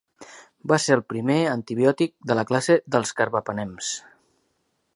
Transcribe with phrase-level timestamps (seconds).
[0.71, 3.95] Va ser el primer el primer antibiòtic de la classe dels carbapenems.